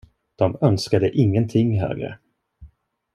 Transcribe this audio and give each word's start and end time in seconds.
De 0.35 0.57
önskade 0.61 1.11
ingenting 1.11 1.79
högre. 1.81 2.17